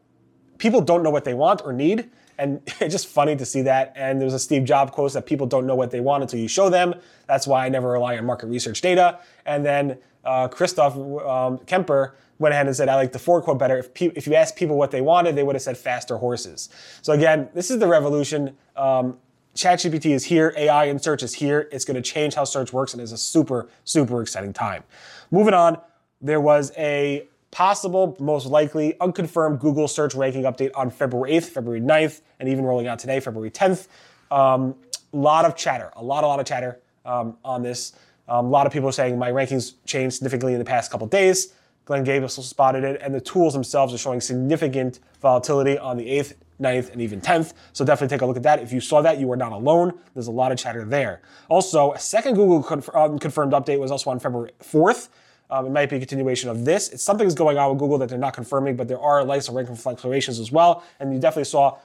people 0.58 0.82
don't 0.82 1.04
know 1.04 1.10
what 1.10 1.26
they 1.26 1.34
want 1.34 1.62
or 1.64 1.74
need. 1.74 2.10
And 2.38 2.62
it's 2.80 2.94
just 2.94 3.08
funny 3.08 3.36
to 3.36 3.46
see 3.46 3.62
that. 3.64 3.94
And 3.96 4.22
there's 4.22 4.34
a 4.34 4.40
Steve 4.40 4.66
Jobs 4.66 4.92
quote 4.92 5.14
that 5.14 5.26
people 5.26 5.48
don't 5.48 5.66
know 5.66 5.76
what 5.76 5.92
they 5.92 6.00
want 6.00 6.24
until 6.24 6.40
you 6.40 6.48
show 6.48 6.70
them. 6.70 6.96
That's 7.28 7.48
why 7.48 7.66
I 7.66 7.70
never 7.70 7.90
rely 7.90 8.18
on 8.18 8.26
market 8.26 8.48
research 8.48 8.82
data. 8.82 9.20
And 9.46 9.66
then 9.66 9.98
uh, 10.24 10.48
Christoph 10.48 10.96
um, 10.98 11.60
Kemper 11.60 12.16
went 12.40 12.54
ahead 12.54 12.68
and 12.68 12.76
said, 12.76 12.90
I 12.90 12.96
like 12.96 13.12
the 13.12 13.20
Ford 13.20 13.44
quote 13.44 13.60
better. 13.60 13.78
If, 13.78 13.94
pe- 13.94 14.12
if 14.16 14.28
you 14.28 14.34
asked 14.34 14.56
people 14.56 14.78
what 14.78 14.92
they 14.92 15.02
wanted, 15.02 15.36
they 15.36 15.44
would 15.44 15.56
have 15.56 15.62
said 15.62 15.78
faster 15.78 16.18
horses. 16.18 16.70
So 17.02 17.14
again, 17.14 17.50
this 17.54 17.72
is 17.72 17.80
the 17.80 17.88
revolution. 17.88 18.58
Um, 18.76 19.18
ChatGPT 19.56 20.08
is 20.08 20.26
here, 20.26 20.54
AI 20.58 20.86
in 20.86 21.00
search 21.00 21.24
is 21.24 21.34
here. 21.34 21.70
It's 21.72 21.86
going 21.86 21.96
to 21.96 22.02
change 22.02 22.34
how 22.34 22.44
search 22.44 22.74
works, 22.74 22.94
and 22.94 23.02
it's 23.02 23.14
a 23.14 23.18
super, 23.18 23.70
super 23.86 24.22
exciting 24.22 24.52
time. 24.52 24.84
Moving 25.32 25.54
on, 25.54 25.78
there 26.20 26.42
was 26.42 26.74
a 26.78 27.26
possible, 27.56 28.18
most 28.20 28.48
likely, 28.48 29.00
unconfirmed 29.00 29.62
Google 29.62 29.88
search 29.88 30.14
ranking 30.14 30.44
update 30.44 30.72
on 30.76 30.90
February 30.90 31.32
8th, 31.32 31.46
February 31.46 31.80
9th, 31.80 32.20
and 32.42 32.50
even 32.50 32.66
rolling 32.66 32.86
out 32.86 33.00
today, 33.00 33.22
February 33.22 33.50
10th. 33.50 33.88
A 34.30 34.36
um, 34.36 34.76
lot 35.14 35.46
of 35.46 35.56
chatter, 35.56 35.90
a 35.96 36.04
lot, 36.04 36.26
a 36.26 36.28
lot 36.28 36.42
of 36.42 36.46
chatter 36.46 36.82
um, 37.06 37.38
on 37.46 37.64
this. 37.64 37.94
Um, 38.28 38.48
a 38.48 38.50
lot 38.50 38.68
of 38.68 38.74
people 38.74 38.90
are 38.90 38.92
saying 38.92 39.18
my 39.18 39.32
rankings 39.32 39.76
changed 39.86 40.18
significantly 40.18 40.52
in 40.52 40.60
the 40.60 40.66
past 40.66 40.92
couple 40.92 41.08
days. 41.08 41.54
Glenn 41.86 42.04
Gabe 42.04 42.24
also 42.24 42.42
spotted 42.42 42.84
it, 42.84 43.00
and 43.02 43.16
the 43.16 43.22
tools 43.22 43.54
themselves 43.54 43.94
are 43.94 43.98
showing 43.98 44.20
significant 44.20 45.00
volatility 45.22 45.78
on 45.78 45.96
the 45.96 46.08
8th, 46.08 46.34
9th, 46.60 46.92
and 46.92 47.02
even 47.02 47.22
10th. 47.22 47.54
So 47.72 47.86
definitely 47.86 48.14
take 48.14 48.22
a 48.22 48.26
look 48.26 48.36
at 48.36 48.44
that. 48.44 48.60
If 48.60 48.74
you 48.74 48.82
saw 48.82 49.02
that, 49.02 49.18
you 49.18 49.32
are 49.32 49.38
not 49.38 49.54
alone. 49.54 49.98
There's 50.14 50.28
a 50.28 50.32
lot 50.32 50.52
of 50.52 50.58
chatter 50.58 50.84
there. 50.84 51.22
Also, 51.48 51.94
a 51.94 52.00
second 52.00 52.36
Google 52.36 52.62
conf- 52.62 52.94
um, 52.94 53.18
confirmed 53.18 53.54
update 53.54 53.80
was 53.80 53.92
also 53.92 54.10
on 54.10 54.20
February 54.20 54.52
4th. 54.62 55.08
Um, 55.50 55.68
it 55.68 55.72
might 55.72 55.90
be 55.90 55.98
a 55.98 56.00
continuation 56.00 56.50
of 56.50 56.66
this. 56.66 56.90
It's 56.90 57.04
something's 57.04 57.36
going 57.36 57.58
on 57.58 57.70
with 57.70 57.80
Google 57.80 57.98
that 58.00 58.10
they're 58.10 58.18
not 58.18 58.34
confirming, 58.34 58.76
but 58.76 58.88
there 58.88 59.00
are 59.00 59.24
likes 59.24 59.48
of 59.48 59.56
ranking 59.56 59.76
fluctuations 59.76 60.40
as 60.40 60.52
well. 60.52 60.84
And 61.00 61.14
you 61.14 61.20
definitely 61.20 61.46
saw 61.46 61.78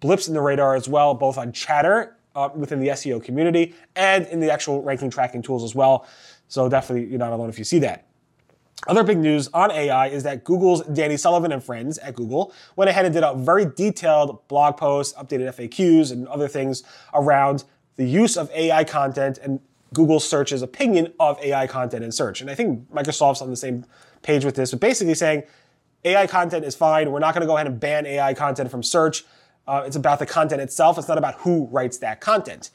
blips 0.00 0.28
in 0.28 0.34
the 0.34 0.40
radar 0.40 0.74
as 0.74 0.88
well, 0.88 1.14
both 1.14 1.38
on 1.38 1.52
chatter 1.52 2.16
uh, 2.34 2.50
within 2.54 2.80
the 2.80 2.88
SEO 2.88 3.22
community 3.22 3.74
and 3.96 4.26
in 4.26 4.40
the 4.40 4.50
actual 4.50 4.82
ranking 4.82 5.10
tracking 5.10 5.42
tools 5.42 5.64
as 5.64 5.74
well. 5.74 6.06
So 6.48 6.68
definitely 6.68 7.08
you're 7.08 7.18
not 7.18 7.32
alone 7.32 7.48
if 7.48 7.58
you 7.58 7.64
see 7.64 7.78
that. 7.80 8.06
Other 8.86 9.02
big 9.02 9.18
news 9.18 9.48
on 9.52 9.72
AI 9.72 10.06
is 10.06 10.22
that 10.22 10.44
Google's 10.44 10.82
Danny 10.86 11.16
Sullivan 11.16 11.50
and 11.50 11.62
friends 11.62 11.98
at 11.98 12.14
Google 12.14 12.52
went 12.76 12.88
ahead 12.88 13.06
and 13.06 13.12
did 13.12 13.24
a 13.24 13.34
very 13.34 13.64
detailed 13.64 14.46
blog 14.46 14.76
post, 14.76 15.16
updated 15.16 15.52
FAQs, 15.56 16.12
and 16.12 16.28
other 16.28 16.46
things 16.46 16.84
around 17.12 17.64
the 17.96 18.04
use 18.04 18.36
of 18.36 18.48
AI 18.52 18.84
content 18.84 19.38
and 19.42 19.58
Google 19.94 20.20
search's 20.20 20.62
opinion 20.62 21.12
of 21.18 21.38
AI 21.40 21.66
content 21.66 22.04
in 22.04 22.12
search. 22.12 22.40
And 22.40 22.50
I 22.50 22.54
think 22.54 22.90
Microsoft's 22.90 23.42
on 23.42 23.50
the 23.50 23.56
same 23.56 23.84
page 24.22 24.44
with 24.44 24.54
this, 24.54 24.70
but 24.70 24.80
basically 24.80 25.14
saying 25.14 25.44
AI 26.04 26.26
content 26.26 26.64
is 26.64 26.74
fine. 26.74 27.10
We're 27.10 27.18
not 27.18 27.34
going 27.34 27.40
to 27.40 27.46
go 27.46 27.56
ahead 27.56 27.66
and 27.66 27.80
ban 27.80 28.06
AI 28.06 28.34
content 28.34 28.70
from 28.70 28.82
search. 28.82 29.24
Uh, 29.66 29.82
it's 29.86 29.96
about 29.96 30.18
the 30.18 30.26
content 30.26 30.60
itself. 30.60 30.98
It's 30.98 31.08
not 31.08 31.18
about 31.18 31.34
who 31.36 31.66
writes 31.66 31.98
that 31.98 32.20
content. 32.20 32.70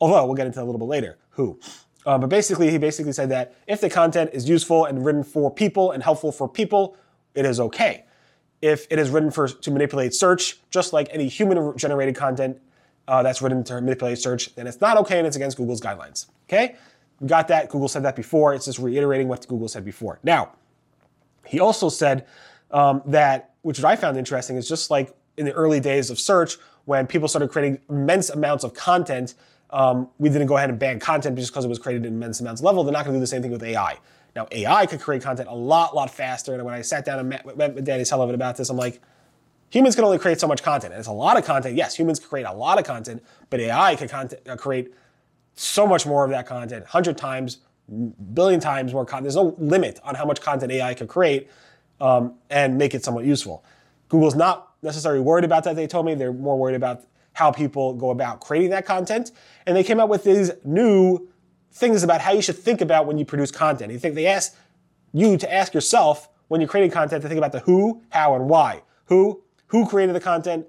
Although 0.00 0.24
we'll 0.26 0.34
get 0.34 0.46
into 0.46 0.56
that 0.56 0.64
a 0.64 0.68
little 0.68 0.78
bit 0.78 0.88
later 0.88 1.18
who. 1.30 1.58
Uh, 2.06 2.16
but 2.16 2.28
basically, 2.28 2.70
he 2.70 2.78
basically 2.78 3.12
said 3.12 3.28
that 3.30 3.54
if 3.66 3.80
the 3.80 3.90
content 3.90 4.30
is 4.32 4.48
useful 4.48 4.86
and 4.86 5.04
written 5.04 5.22
for 5.22 5.50
people 5.52 5.90
and 5.92 6.02
helpful 6.02 6.32
for 6.32 6.48
people, 6.48 6.96
it 7.34 7.44
is 7.44 7.60
okay. 7.60 8.04
If 8.62 8.86
it 8.90 8.98
is 8.98 9.10
written 9.10 9.30
for 9.30 9.48
to 9.48 9.70
manipulate 9.70 10.14
search, 10.14 10.58
just 10.70 10.92
like 10.92 11.08
any 11.10 11.28
human-generated 11.28 12.14
content 12.14 12.58
uh, 13.06 13.22
that's 13.22 13.42
written 13.42 13.64
to 13.64 13.80
manipulate 13.80 14.18
search, 14.18 14.54
then 14.54 14.66
it's 14.66 14.80
not 14.80 14.96
okay 14.98 15.18
and 15.18 15.26
it's 15.26 15.36
against 15.36 15.56
Google's 15.56 15.80
guidelines. 15.80 16.26
Okay? 16.50 16.74
We 17.20 17.28
got 17.28 17.48
that. 17.48 17.68
Google 17.68 17.88
said 17.88 18.02
that 18.02 18.16
before. 18.16 18.54
It's 18.54 18.64
just 18.64 18.78
reiterating 18.78 19.28
what 19.28 19.46
Google 19.46 19.68
said 19.68 19.84
before. 19.84 20.18
Now, 20.22 20.52
he 21.46 21.60
also 21.60 21.88
said 21.88 22.26
um, 22.72 23.02
that, 23.06 23.54
which 23.62 23.82
I 23.84 23.94
found 23.94 24.16
interesting, 24.16 24.56
is 24.56 24.68
just 24.68 24.90
like 24.90 25.14
in 25.36 25.46
the 25.46 25.52
early 25.52 25.80
days 25.80 26.10
of 26.10 26.18
search, 26.18 26.56
when 26.86 27.06
people 27.06 27.28
started 27.28 27.50
creating 27.50 27.80
immense 27.88 28.30
amounts 28.30 28.64
of 28.64 28.74
content. 28.74 29.34
Um, 29.70 30.08
we 30.18 30.28
didn't 30.28 30.48
go 30.48 30.56
ahead 30.56 30.70
and 30.70 30.78
ban 30.78 30.98
content 30.98 31.36
just 31.36 31.52
because 31.52 31.64
it 31.64 31.68
was 31.68 31.78
created 31.78 32.04
in 32.04 32.14
immense 32.14 32.40
amounts 32.40 32.62
level. 32.62 32.82
They're 32.82 32.92
not 32.92 33.04
going 33.04 33.14
to 33.14 33.18
do 33.18 33.20
the 33.20 33.28
same 33.28 33.42
thing 33.42 33.52
with 33.52 33.62
AI. 33.62 33.98
Now, 34.34 34.48
AI 34.50 34.86
could 34.86 35.00
create 35.00 35.22
content 35.22 35.48
a 35.48 35.54
lot, 35.54 35.94
lot 35.94 36.10
faster. 36.10 36.54
And 36.54 36.64
when 36.64 36.74
I 36.74 36.82
sat 36.82 37.04
down 37.04 37.20
and 37.20 37.28
met, 37.28 37.56
met 37.56 37.74
with 37.74 37.84
Danny 37.84 38.04
Sullivan 38.04 38.34
about 38.34 38.56
this, 38.56 38.70
I'm 38.70 38.76
like, 38.76 39.00
humans 39.68 39.94
can 39.94 40.04
only 40.04 40.18
create 40.18 40.40
so 40.40 40.48
much 40.48 40.62
content. 40.64 40.92
And 40.92 40.98
it's 40.98 41.08
a 41.08 41.12
lot 41.12 41.36
of 41.36 41.44
content. 41.44 41.76
Yes, 41.76 41.94
humans 41.94 42.18
can 42.18 42.28
create 42.28 42.46
a 42.46 42.52
lot 42.52 42.78
of 42.78 42.84
content, 42.84 43.22
but 43.50 43.60
AI 43.60 43.94
can 43.94 44.08
content, 44.08 44.48
uh, 44.48 44.56
create 44.56 44.92
so 45.54 45.86
much 45.86 46.06
more 46.06 46.24
of 46.24 46.30
that 46.30 46.46
content, 46.46 46.82
100 46.82 47.16
times, 47.16 47.58
billion 48.34 48.60
times 48.60 48.92
more 48.92 49.04
content. 49.04 49.24
There's 49.24 49.36
no 49.36 49.54
limit 49.58 50.00
on 50.04 50.14
how 50.14 50.24
much 50.24 50.40
content 50.40 50.72
AI 50.72 50.94
can 50.94 51.06
create 51.06 51.50
um, 52.00 52.34
and 52.48 52.78
make 52.78 52.94
it 52.94 53.04
somewhat 53.04 53.24
useful. 53.24 53.64
Google's 54.08 54.34
not 54.34 54.72
necessarily 54.82 55.20
worried 55.20 55.44
about 55.44 55.64
that, 55.64 55.76
they 55.76 55.86
told 55.86 56.06
me. 56.06 56.14
They're 56.14 56.32
more 56.32 56.58
worried 56.58 56.76
about 56.76 57.04
how 57.32 57.50
people 57.50 57.94
go 57.94 58.10
about 58.10 58.40
creating 58.40 58.70
that 58.70 58.86
content. 58.86 59.32
And 59.66 59.76
they 59.76 59.84
came 59.84 60.00
out 60.00 60.08
with 60.08 60.24
these 60.24 60.50
new 60.64 61.28
things 61.72 62.02
about 62.02 62.20
how 62.20 62.32
you 62.32 62.42
should 62.42 62.58
think 62.58 62.80
about 62.80 63.06
when 63.06 63.18
you 63.18 63.24
produce 63.24 63.50
content. 63.50 63.92
You 63.92 63.98
think 63.98 64.14
they 64.14 64.26
ask 64.26 64.56
you 65.12 65.36
to 65.36 65.52
ask 65.52 65.74
yourself 65.74 66.28
when 66.48 66.60
you're 66.60 66.68
creating 66.68 66.90
content 66.90 67.22
to 67.22 67.28
think 67.28 67.38
about 67.38 67.52
the 67.52 67.60
who, 67.60 68.02
how, 68.10 68.34
and 68.34 68.48
why. 68.48 68.82
Who, 69.06 69.42
who 69.68 69.86
created 69.86 70.14
the 70.14 70.20
content? 70.20 70.66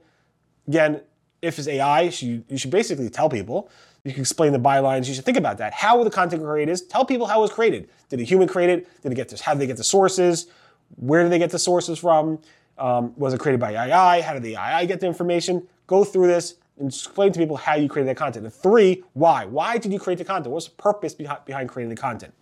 Again, 0.68 1.02
if 1.42 1.58
it's 1.58 1.68
AI, 1.68 2.02
you 2.02 2.44
should 2.56 2.70
basically 2.70 3.10
tell 3.10 3.30
people. 3.30 3.70
You 4.04 4.12
can 4.12 4.22
explain 4.22 4.52
the 4.52 4.60
bylines. 4.60 5.08
You 5.08 5.14
should 5.14 5.26
think 5.26 5.38
about 5.38 5.58
that. 5.60 5.74
How 5.74 6.04
the 6.04 6.10
content 6.10 6.44
created 6.44 6.72
is. 6.72 6.82
Tell 6.82 7.06
people 7.06 7.28
how 7.28 7.40
it 7.40 7.42
was 7.42 7.52
created. 7.52 7.90
Did 8.10 8.20
a 8.20 8.24
human 8.24 8.48
create 8.48 8.70
it? 8.70 9.02
Did 9.04 9.12
it 9.12 9.16
get 9.16 9.30
this? 9.30 9.42
How 9.42 9.54
did 9.54 9.60
they 9.60 9.68
get 9.68 9.78
the 9.78 9.84
sources? 9.84 10.48
Where 10.96 11.24
did 11.24 11.32
they 11.32 11.40
get 11.40 11.52
the 11.52 11.60
sources 11.60 12.00
from? 12.00 12.40
Um, 12.78 13.14
was 13.16 13.34
it 13.34 13.40
created 13.40 13.60
by 13.60 13.74
AI? 13.74 14.22
How 14.22 14.34
did 14.34 14.44
the 14.44 14.56
AI 14.56 14.86
get 14.86 15.00
the 15.00 15.08
information? 15.08 15.68
Go 15.86 16.04
through 16.04 16.28
this 16.28 16.56
and 16.80 16.88
explain 16.88 17.32
to 17.32 17.40
people 17.40 17.58
how 17.58 17.76
you 17.76 17.88
created 17.88 18.10
that 18.10 18.18
content. 18.18 18.46
And 18.46 18.54
three, 18.54 19.04
why? 19.14 19.46
Why 19.46 19.78
did 19.78 19.94
you 19.94 20.00
create 20.00 20.18
the 20.18 20.26
content? 20.26 20.52
What's 20.52 20.68
the 20.68 20.76
purpose 20.76 21.14
behind 21.14 21.70
creating 21.70 21.90
the 21.90 22.02
content? 22.02 22.34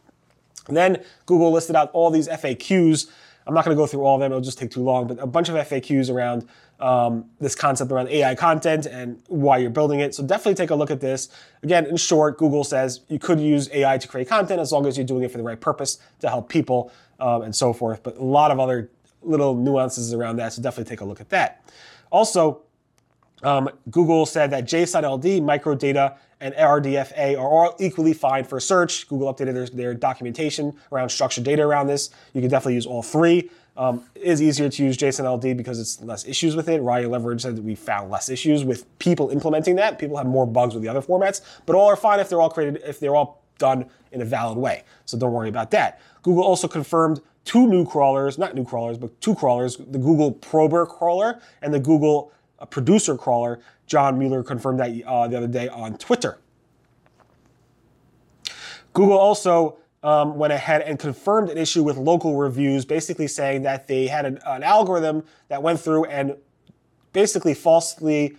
And 0.68 0.78
then 0.78 1.04
Google 1.26 1.52
listed 1.52 1.76
out 1.76 1.92
all 1.92 2.10
these 2.10 2.30
FAQs. 2.30 3.10
I'm 3.48 3.54
not 3.54 3.66
going 3.66 3.76
to 3.76 3.82
go 3.82 3.88
through 3.88 4.04
all 4.04 4.16
of 4.16 4.22
them, 4.22 4.32
it'll 4.32 4.42
just 4.42 4.60
take 4.60 4.72
too 4.72 4.84
long, 4.84 5.08
but 5.08 5.20
a 5.20 5.28
bunch 5.28 5.50
of 5.50 5.56
FAQs 5.56 6.14
around 6.14 6.48
um, 6.80 7.26
this 7.40 7.56
concept 7.56 7.92
around 7.92 8.10
AI 8.10 8.36
content 8.36 8.86
and 8.86 9.22
why 9.28 9.58
you're 9.58 9.70
building 9.70 10.00
it. 10.00 10.16
So 10.16 10.24
definitely 10.24 10.56
take 10.56 10.70
a 10.70 10.76
look 10.76 10.92
at 10.92 11.02
this. 11.02 11.30
Again, 11.64 11.86
in 11.86 11.98
short, 11.98 12.38
Google 12.38 12.64
says 12.64 13.02
you 13.08 13.20
could 13.20 13.40
use 13.40 13.70
AI 13.74 13.98
to 13.98 14.08
create 14.08 14.30
content 14.30 14.60
as 14.60 14.72
long 14.72 14.86
as 14.86 14.98
you're 14.98 15.06
doing 15.06 15.24
it 15.24 15.32
for 15.32 15.38
the 15.38 15.44
right 15.44 15.60
purpose 15.60 16.00
to 16.20 16.30
help 16.30 16.50
people 16.50 16.92
um, 17.20 17.42
and 17.42 17.56
so 17.56 17.74
forth. 17.74 18.04
But 18.04 18.18
a 18.18 18.24
lot 18.24 18.52
of 18.52 18.60
other 18.60 18.90
little 19.22 19.56
nuances 19.56 20.14
around 20.14 20.38
that, 20.38 20.54
so 20.54 20.62
definitely 20.62 20.90
take 20.90 21.02
a 21.02 21.06
look 21.06 21.20
at 21.20 21.30
that. 21.30 21.64
Also, 22.12 22.62
um, 23.44 23.70
Google 23.90 24.26
said 24.26 24.52
that 24.52 24.66
JSON 24.66 25.10
LD, 25.10 25.42
microdata, 25.42 26.18
and 26.42 26.54
RDFA 26.56 27.38
are 27.38 27.48
all 27.48 27.76
equally 27.80 28.14
fine 28.14 28.44
for 28.44 28.60
search. 28.60 29.08
Google 29.08 29.34
updated 29.34 29.54
their, 29.54 29.68
their 29.68 29.94
documentation 29.94 30.74
around 30.92 31.10
structured 31.10 31.44
data 31.44 31.64
around 31.64 31.88
this. 31.88 32.10
You 32.34 32.42
can 32.42 32.50
definitely 32.50 32.76
use 32.76 32.86
all 32.86 33.04
three. 33.04 33.50
Um, 33.76 34.04
it 34.16 34.24
is 34.24 34.42
easier 34.42 34.70
to 34.70 34.84
use 34.84 34.98
JSON 34.98 35.32
LD 35.32 35.56
because 35.56 35.80
it's 35.80 36.02
less 36.02 36.28
issues 36.28 36.56
with 36.56 36.68
it. 36.68 36.82
Ryan 36.82 37.12
Levering 37.12 37.40
said 37.40 37.56
that 37.56 37.62
we 37.64 37.76
found 37.76 38.10
less 38.10 38.30
issues 38.30 38.66
with 38.66 38.86
people 39.00 39.30
implementing 39.30 39.76
that. 39.78 40.00
People 40.00 40.18
have 40.18 40.28
more 40.28 40.46
bugs 40.46 40.74
with 40.74 40.84
the 40.84 40.90
other 40.90 41.02
formats, 41.02 41.42
but 41.66 41.76
all 41.76 41.88
are 41.88 41.96
fine 41.96 42.20
if 42.20 42.30
they're 42.30 42.42
all 42.42 42.50
created, 42.50 42.82
if 42.86 43.00
they're 43.00 43.16
all 43.16 43.42
done 43.58 43.86
in 44.12 44.22
a 44.22 44.26
valid 44.26 44.58
way. 44.58 44.84
So 45.06 45.18
don't 45.18 45.32
worry 45.32 45.50
about 45.50 45.72
that. 45.72 46.02
Google 46.24 46.44
also 46.44 46.68
confirmed 46.68 47.22
two 47.46 47.68
new 47.68 47.86
crawlers, 47.86 48.38
not 48.38 48.54
new 48.54 48.66
crawlers, 48.66 48.98
but 48.98 49.20
two 49.22 49.36
crawlers, 49.36 49.78
the 49.78 49.98
Google 49.98 50.32
Prober 50.32 50.86
crawler 50.86 51.42
and 51.62 51.74
the 51.74 51.80
Google 51.80 52.32
producer 52.66 53.18
crawler. 53.18 53.60
John 53.88 54.18
Mueller 54.20 54.44
confirmed 54.44 54.80
that 54.80 54.90
uh, 55.06 55.28
the 55.28 55.38
other 55.38 55.48
day 55.48 55.68
on 55.68 55.98
Twitter. 55.98 56.40
Google 58.94 59.18
also 59.18 59.78
um, 60.04 60.38
went 60.38 60.54
ahead 60.54 60.82
and 60.82 60.98
confirmed 60.98 61.50
an 61.50 61.58
issue 61.58 61.84
with 61.84 61.98
local 61.98 62.36
reviews, 62.36 62.86
basically 62.86 63.28
saying 63.28 63.64
that 63.64 63.88
they 63.88 64.08
had 64.08 64.26
an, 64.26 64.40
an 64.46 64.64
algorithm 64.64 65.24
that 65.50 65.62
went 65.62 65.80
through 65.80 66.06
and 66.06 66.36
basically 67.14 67.54
falsely 67.54 68.38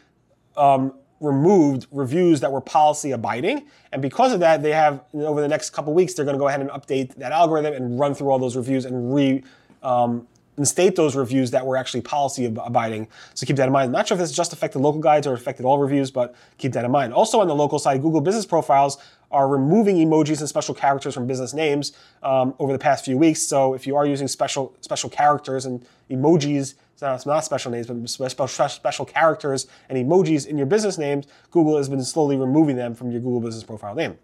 um, 0.57 0.95
removed 1.21 1.87
reviews 1.91 2.41
that 2.41 2.51
were 2.51 2.61
policy 2.61 3.11
abiding. 3.11 3.67
And 3.93 4.01
because 4.01 4.33
of 4.33 4.41
that, 4.41 4.63
they 4.63 4.73
have, 4.73 5.05
over 5.15 5.41
the 5.41 5.49
next 5.49 5.71
couple 5.71 5.93
weeks, 5.93 6.15
they're 6.15 6.25
going 6.25 6.37
to 6.37 6.39
go 6.41 6.49
ahead 6.49 6.61
and 6.61 6.71
update 6.71 7.15
that 7.17 7.33
algorithm 7.33 7.75
and 7.75 7.99
run 7.99 8.15
through 8.15 8.31
all 8.31 8.39
those 8.39 8.57
reviews 8.57 8.85
and 8.87 9.15
re 9.15 9.43
um, 9.83 10.27
and 10.61 10.69
state 10.69 10.95
those 10.95 11.17
reviews 11.17 11.53
that 11.53 11.65
were 11.65 11.75
actually 11.75 12.03
policy 12.03 12.45
abiding. 12.45 13.09
So 13.33 13.47
keep 13.47 13.57
that 13.57 13.67
in 13.67 13.73
mind. 13.73 13.87
I'm 13.87 13.93
not 13.93 14.07
sure 14.07 14.15
if 14.15 14.21
this 14.21 14.31
just 14.31 14.53
affected 14.53 14.81
local 14.81 15.01
guides 15.01 15.27
or 15.27 15.33
affected 15.33 15.65
all 15.65 15.79
reviews, 15.79 16.11
but 16.11 16.35
keep 16.59 16.73
that 16.73 16.85
in 16.85 16.91
mind. 16.91 17.15
Also 17.15 17.41
on 17.41 17.49
the 17.49 17.55
local 17.55 17.79
side, 17.79 18.03
Google 18.03 18.21
Business 18.21 18.45
Profiles 18.45 18.99
are 19.31 19.49
removing 19.49 19.97
emojis 19.97 20.41
and 20.41 20.49
special 20.51 20.75
characters 20.75 21.15
from 21.15 21.27
business 21.27 21.55
names 21.55 21.93
um, 22.23 22.53
over 22.59 22.75
the 22.75 22.79
past 22.79 23.07
few 23.07 23.17
weeks. 23.17 23.43
So 23.43 23.73
if 23.73 23.87
you 23.87 23.97
are 23.97 24.05
using 24.05 24.29
special 24.29 24.77
special 24.83 25.09
characters 25.09 25.65
and 25.65 25.83
emojis, 26.11 26.75
it's 26.93 27.25
not 27.25 27.43
special 27.43 27.73
names, 27.73 27.87
but 27.87 28.31
special, 28.31 28.69
special 28.69 29.07
characters 29.07 29.67
and 29.89 29.97
emojis 29.97 30.47
in 30.47 30.59
your 30.59 30.67
business 30.67 30.99
names, 30.99 31.27
Google 31.51 31.79
has 31.79 31.89
been 31.89 32.05
slowly 32.05 32.37
removing 32.37 32.77
them 32.77 32.95
from 32.95 33.11
your 33.11 33.23
Google 33.23 33.41
Business 33.41 33.65
Profile 33.65 33.95
name. 33.95 34.19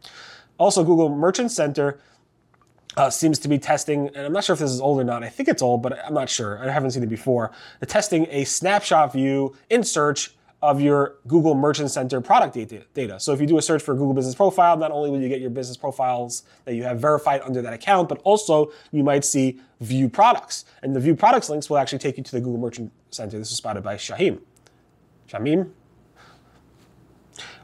Also, 0.59 0.85
Google 0.85 1.09
Merchant 1.09 1.51
Center 1.51 1.99
uh, 2.97 3.11
seems 3.11 3.39
to 3.41 3.49
be 3.49 3.59
testing, 3.59 4.09
and 4.09 4.19
I'm 4.27 4.33
not 4.33 4.45
sure 4.45 4.55
if 4.55 4.61
this 4.61 4.71
is 4.71 4.81
old 4.81 5.01
or 5.01 5.05
not. 5.05 5.23
I 5.23 5.29
think 5.29 5.49
it's 5.49 5.63
old, 5.63 5.83
but 5.83 6.03
I'm 6.05 6.15
not 6.15 6.31
sure. 6.31 6.59
I 6.59 6.71
haven't 6.71 6.93
seen 6.93 7.03
it 7.03 7.09
before. 7.09 7.53
They're 7.81 7.87
testing 7.87 8.27
a 8.31 8.45
snapshot 8.45 9.13
view 9.13 9.55
in 9.69 9.85
search 9.85 10.35
of 10.63 10.81
your 10.81 11.17
Google 11.27 11.55
Merchant 11.55 11.91
Center 11.91 12.21
product 12.23 12.55
data. 12.55 13.21
So 13.21 13.33
if 13.33 13.41
you 13.41 13.47
do 13.47 13.59
a 13.59 13.63
search 13.63 13.83
for 13.83 13.95
Google 13.95 14.15
Business 14.15 14.35
Profile, 14.35 14.77
not 14.79 14.91
only 14.91 15.11
will 15.11 15.21
you 15.21 15.29
get 15.29 15.41
your 15.41 15.51
business 15.51 15.77
profiles 15.77 16.45
that 16.65 16.75
you 16.75 16.83
have 16.85 16.99
verified 16.99 17.43
under 17.43 17.61
that 17.61 17.75
account, 17.75 18.09
but 18.09 18.21
also 18.25 18.73
you 18.91 19.05
might 19.05 19.25
see 19.25 19.61
view 19.81 20.09
products. 20.09 20.65
And 20.83 20.97
the 20.97 21.01
view 21.01 21.15
products 21.15 21.51
links 21.51 21.69
will 21.69 21.77
actually 21.77 21.99
take 21.99 22.17
you 22.17 22.25
to 22.25 22.33
the 22.33 22.41
Google 22.41 22.59
Merchant 22.59 22.91
Center. 23.11 23.39
This 23.39 23.51
is 23.51 23.59
spotted 23.59 23.85
by 23.85 23.97
Shahim. 23.97 24.41
Shamim. 25.29 25.71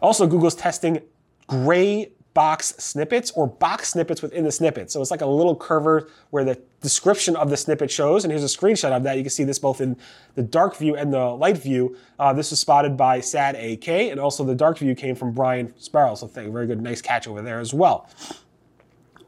Also, 0.03 0.27
Google's 0.27 0.55
testing 0.55 1.01
gray 1.47 2.13
box 2.35 2.75
snippets 2.79 3.31
or 3.33 3.47
box 3.47 3.91
snippets 3.91 4.23
within 4.23 4.45
the 4.45 4.53
snippet. 4.53 4.91
So 4.91 5.01
it's 5.01 5.11
like 5.11 5.21
a 5.21 5.27
little 5.27 5.57
curver 5.57 6.09
where 6.31 6.45
the 6.45 6.61
description 6.81 7.37
of 7.37 7.51
the 7.51 7.57
snippet 7.57 7.91
shows. 7.91 8.25
And 8.25 8.33
here's 8.33 8.45
a 8.45 8.59
screenshot 8.59 8.91
of 8.91 9.03
that. 9.05 9.17
You 9.17 9.23
can 9.23 9.31
see 9.31 9.45
this 9.45 9.59
both 9.59 9.81
in 9.81 9.97
the 10.35 10.43
dark 10.43 10.77
view 10.77 10.97
and 10.97 11.13
the 11.13 11.25
light 11.25 11.59
view. 11.59 11.97
Uh, 12.19 12.33
this 12.33 12.51
was 12.51 12.61
spotted 12.61 12.97
by 12.97 13.21
Saad 13.21 13.55
AK, 13.57 13.89
and 13.89 14.19
also 14.19 14.45
the 14.45 14.55
dark 14.55 14.79
view 14.79 14.95
came 14.95 15.15
from 15.15 15.33
Brian 15.33 15.73
Sparrow. 15.79 16.15
So 16.15 16.27
thank, 16.27 16.53
very 16.53 16.67
good, 16.67 16.81
nice 16.81 17.03
catch 17.03 17.29
over 17.29 17.43
there 17.43 17.61
as 17.61 17.75
well. 17.75 18.09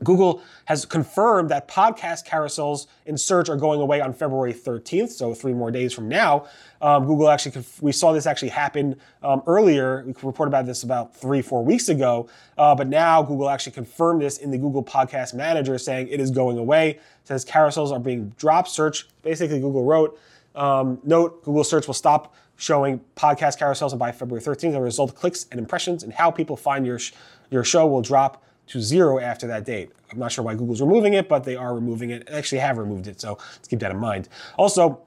Google 0.04 0.42
has 0.66 0.84
confirmed 0.84 1.48
that 1.50 1.66
podcast 1.66 2.26
carousels 2.26 2.86
in 3.06 3.16
search 3.16 3.48
are 3.48 3.56
going 3.56 3.80
away 3.80 4.00
on 4.00 4.12
February 4.12 4.52
13th, 4.54 5.10
so 5.10 5.34
three 5.34 5.52
more 5.52 5.70
days 5.70 5.92
from 5.92 6.08
now. 6.08 6.46
Um, 6.80 7.06
Google 7.06 7.28
actually, 7.30 7.64
we 7.80 7.92
saw 7.92 8.12
this 8.12 8.26
actually 8.26 8.50
happen 8.50 8.96
um, 9.22 9.42
earlier. 9.46 10.04
We 10.06 10.14
reported 10.22 10.50
about 10.50 10.66
this 10.66 10.82
about 10.82 11.16
three, 11.16 11.42
four 11.42 11.64
weeks 11.64 11.88
ago, 11.88 12.28
uh, 12.58 12.74
but 12.74 12.88
now 12.88 13.22
Google 13.22 13.48
actually 13.48 13.72
confirmed 13.72 14.22
this 14.22 14.38
in 14.38 14.50
the 14.50 14.58
Google 14.58 14.84
Podcast 14.84 15.34
Manager, 15.34 15.78
saying 15.78 16.08
it 16.08 16.20
is 16.20 16.30
going 16.30 16.58
away. 16.58 16.90
It 16.90 17.00
says 17.24 17.44
carousels 17.44 17.90
are 17.90 18.00
being 18.00 18.30
dropped. 18.38 18.68
Search, 18.68 19.08
basically, 19.22 19.60
Google 19.60 19.84
wrote, 19.84 20.18
um, 20.54 21.00
note 21.04 21.42
Google 21.42 21.64
search 21.64 21.86
will 21.86 21.94
stop 21.94 22.34
showing 22.56 23.00
podcast 23.16 23.58
carousels 23.58 23.96
by 23.98 24.12
February 24.12 24.42
13th. 24.42 24.68
As 24.68 24.74
a 24.74 24.80
result, 24.80 25.14
clicks 25.14 25.46
and 25.50 25.58
impressions 25.58 26.02
and 26.02 26.12
how 26.12 26.30
people 26.30 26.56
find 26.56 26.86
your 26.86 26.98
sh- 26.98 27.12
your 27.50 27.64
show 27.64 27.86
will 27.86 28.02
drop 28.02 28.42
to 28.68 28.80
zero 28.80 29.18
after 29.18 29.46
that 29.46 29.64
date. 29.64 29.90
I'm 30.10 30.18
not 30.18 30.32
sure 30.32 30.44
why 30.44 30.54
Google's 30.54 30.80
removing 30.80 31.14
it, 31.14 31.28
but 31.28 31.44
they 31.44 31.56
are 31.56 31.74
removing 31.74 32.10
it. 32.10 32.26
They 32.26 32.34
actually 32.34 32.58
have 32.58 32.78
removed 32.78 33.06
it, 33.06 33.20
so 33.20 33.38
let's 33.54 33.68
keep 33.68 33.80
that 33.80 33.90
in 33.90 33.98
mind. 33.98 34.28
Also, 34.56 35.00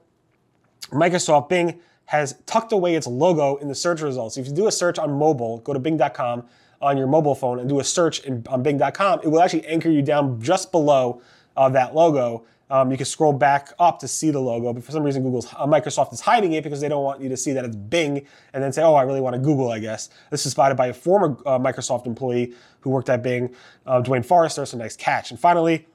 Microsoft 0.90 1.48
Bing 1.48 1.80
has 2.06 2.36
tucked 2.46 2.72
away 2.72 2.94
its 2.94 3.06
logo 3.06 3.56
in 3.56 3.68
the 3.68 3.74
search 3.74 4.00
results. 4.00 4.36
If 4.36 4.46
you 4.46 4.54
do 4.54 4.66
a 4.66 4.72
search 4.72 4.98
on 4.98 5.12
mobile, 5.12 5.58
go 5.58 5.72
to 5.72 5.78
bing.com 5.78 6.44
on 6.80 6.96
your 6.96 7.06
mobile 7.06 7.34
phone 7.34 7.58
and 7.58 7.68
do 7.68 7.80
a 7.80 7.84
search 7.84 8.20
in, 8.20 8.44
on 8.48 8.62
bing.com, 8.62 9.20
it 9.22 9.28
will 9.28 9.42
actually 9.42 9.66
anchor 9.66 9.90
you 9.90 10.02
down 10.02 10.40
just 10.40 10.70
below 10.70 11.20
uh, 11.56 11.68
that 11.68 11.94
logo 11.94 12.44
um, 12.70 12.90
you 12.90 12.96
can 12.96 13.06
scroll 13.06 13.32
back 13.32 13.72
up 13.78 13.98
to 14.00 14.08
see 14.08 14.30
the 14.30 14.40
logo, 14.40 14.72
but 14.72 14.84
for 14.84 14.92
some 14.92 15.02
reason, 15.02 15.22
Google's 15.22 15.46
uh, 15.54 15.66
Microsoft 15.66 16.12
is 16.12 16.20
hiding 16.20 16.52
it 16.52 16.62
because 16.62 16.80
they 16.80 16.88
don't 16.88 17.02
want 17.02 17.20
you 17.20 17.28
to 17.28 17.36
see 17.36 17.52
that 17.52 17.64
it's 17.64 17.76
Bing 17.76 18.26
and 18.52 18.62
then 18.62 18.72
say, 18.72 18.82
"Oh, 18.82 18.94
I 18.94 19.02
really 19.02 19.20
want 19.20 19.34
to 19.34 19.40
Google." 19.40 19.70
I 19.70 19.78
guess 19.78 20.10
this 20.30 20.44
is 20.44 20.52
spotted 20.52 20.76
by 20.76 20.88
a 20.88 20.94
former 20.94 21.36
uh, 21.46 21.58
Microsoft 21.58 22.06
employee 22.06 22.54
who 22.80 22.90
worked 22.90 23.08
at 23.08 23.22
Bing, 23.22 23.54
uh, 23.86 24.00
Duane 24.00 24.22
Forrester. 24.22 24.66
So 24.66 24.76
nice 24.76 24.96
catch. 24.96 25.30
And 25.30 25.40
finally. 25.40 25.86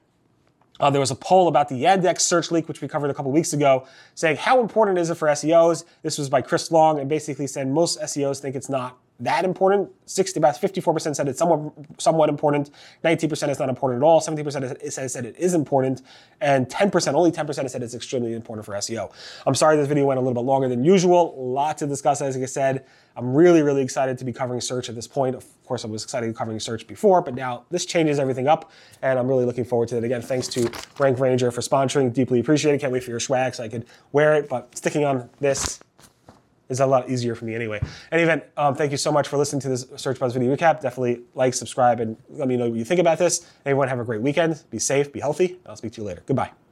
Uh, 0.80 0.90
there 0.90 1.00
was 1.00 1.12
a 1.12 1.16
poll 1.16 1.48
about 1.48 1.70
the 1.70 1.76
Yandex 1.76 2.22
search 2.22 2.50
leak, 2.50 2.68
which 2.68 2.82
we 2.82 2.88
covered 2.88 3.12
a 3.12 3.14
couple 3.14 3.32
weeks 3.32 3.54
ago, 3.54 3.86
saying 4.16 4.36
how 4.38 4.60
important 4.60 4.98
is 4.98 5.12
it 5.12 5.16
for 5.16 5.28
SEOs? 5.28 5.86
This 6.02 6.18
was 6.18 6.30
by 6.30 6.42
Chris 6.42 6.72
Long, 6.72 7.00
and 7.00 7.08
basically 7.08 7.46
said 7.46 7.68
most 7.68 8.02
SEOs 8.02 8.40
think 8.40 8.56
it's 8.56 8.70
not 8.70 8.98
that 9.20 9.46
important. 9.46 9.90
60, 10.06 10.40
about 10.40 10.56
54% 10.56 11.16
said 11.16 11.28
it's 11.28 11.40
somewhat, 11.40 11.74
somewhat 11.98 12.30
important. 12.30 12.72
19% 13.04 13.50
is 13.50 13.60
not 13.60 13.70
important 13.70 14.02
at 14.02 14.06
all. 14.06 14.20
17% 14.20 14.92
said, 14.92 15.12
said 15.12 15.26
it 15.26 15.36
is 15.38 15.54
important. 15.54 16.02
And 16.42 16.68
10%, 16.68 17.14
only 17.14 17.32
10% 17.32 17.70
said 17.70 17.84
it's 17.84 17.94
extremely 17.94 18.34
important 18.34 18.66
for 18.66 18.74
SEO. 18.74 19.12
I'm 19.46 19.56
sorry 19.56 19.78
this 19.78 19.88
video 19.88 20.06
went 20.06 20.18
a 20.18 20.22
little 20.22 20.34
bit 20.34 20.46
longer 20.46 20.68
than 20.68 20.84
usual. 20.84 21.36
Lots 21.38 21.80
to 21.80 21.88
discuss, 21.88 22.22
as 22.22 22.36
I 22.36 22.46
said. 22.46 22.86
I'm 23.16 23.34
really, 23.36 23.62
really 23.62 23.84
excited 23.84 24.18
to 24.18 24.26
be 24.26 24.34
covering 24.34 24.60
search 24.60 24.90
at 24.90 24.96
this 24.96 25.08
point. 25.08 25.36
Of 25.36 25.46
course, 25.66 25.86
I 25.86 25.88
was 25.88 26.04
excited 26.04 26.36
covering 26.36 26.60
search 26.60 26.88
before, 26.88 27.22
but 27.22 27.36
now 27.36 27.66
this 27.70 27.86
changes 27.86 28.18
everything 28.18 28.48
up, 28.48 28.72
and 29.04 29.20
I'm 29.20 29.28
really 29.28 29.46
looking 29.46 29.66
forward 29.66 29.90
to 29.90 29.98
it. 29.98 30.04
Again, 30.04 30.22
thanks 30.22 30.48
to 30.50 30.70
Rank 30.98 31.20
Ranger 31.20 31.52
for 31.52 31.62
sponsoring. 31.62 32.12
Deeply 32.12 32.40
appreciated. 32.40 32.82
Can't 32.82 32.92
wait 32.92 33.04
for 33.04 33.12
your 33.12 33.20
swag 33.20 33.54
so 33.54 33.64
I 33.64 33.70
could 33.70 33.86
wear 34.12 34.34
it, 34.34 34.50
but 34.50 34.76
sticking 34.76 35.06
on 35.06 35.30
this 35.40 35.80
is 36.74 36.80
a 36.82 36.86
lot 36.86 37.10
easier 37.10 37.36
for 37.36 37.46
me 37.46 37.56
anyway. 37.56 37.80
Any 38.12 38.24
event, 38.24 38.44
um, 38.58 38.76
thank 38.76 38.92
you 38.92 38.98
so 38.98 39.12
much 39.12 39.28
for 39.28 39.38
listening 39.38 39.62
to 39.62 39.70
this 39.70 39.86
Search 39.96 40.20
Buzz 40.20 40.34
video 40.34 40.54
recap. 40.54 40.82
Definitely 40.82 41.22
like, 41.36 41.54
subscribe, 41.54 42.00
and 42.00 42.18
let 42.30 42.48
me 42.48 42.58
know 42.58 42.70
what 42.70 42.78
you 42.78 42.86
think 42.86 43.00
about 43.00 43.18
this. 43.18 43.48
Everyone 43.66 43.88
have 43.88 44.00
a 44.00 44.04
great 44.04 44.22
weekend. 44.22 44.62
Be 44.70 44.80
safe, 44.80 45.14
be 45.14 45.20
healthy. 45.20 45.60
I'll 45.66 45.76
speak 45.76 45.94
to 45.94 46.02
you 46.02 46.08
later. 46.08 46.24
Goodbye. 46.26 46.63